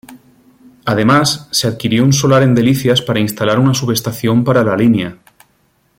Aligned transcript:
Además 0.85 1.47
se 1.51 1.67
adquirió 1.67 2.03
un 2.03 2.11
solar 2.11 2.41
en 2.41 2.55
Delicias 2.55 3.03
para 3.03 3.19
instalar 3.19 3.59
una 3.59 3.75
subestación 3.75 4.43
para 4.43 4.63
la 4.63 4.75
línea. 4.75 5.15